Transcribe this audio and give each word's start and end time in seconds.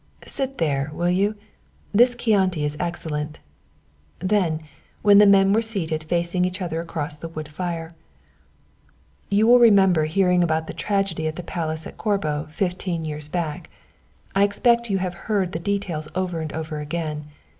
Sit 0.25 0.57
there, 0.57 0.89
will 0.95 1.11
you? 1.11 1.35
This 1.93 2.15
Chianti 2.15 2.65
is 2.65 2.75
excellent"; 2.79 3.39
then, 4.17 4.61
when 5.03 5.19
the 5.19 5.27
men 5.27 5.53
were 5.53 5.61
seated 5.61 6.05
facing 6.05 6.43
each 6.43 6.59
other 6.59 6.81
across 6.81 7.15
the 7.15 7.27
wood 7.29 7.47
fire 7.47 7.91
"You 9.29 9.45
will 9.45 9.59
remember 9.59 10.05
hearing 10.05 10.43
about 10.43 10.65
the 10.65 10.73
tragedy 10.73 11.27
at 11.27 11.35
the 11.35 11.43
Palace 11.43 11.85
at 11.85 11.97
Corbo 11.97 12.47
fifteen 12.49 13.05
years 13.05 13.29
back. 13.29 13.69
I 14.35 14.43
expect 14.43 14.89
you 14.89 14.97
have 14.97 15.13
heard 15.29 15.51
the 15.51 15.59
details 15.59 16.07
over 16.15 16.41
and 16.41 16.51
over 16.51 16.79
again. 16.79 17.27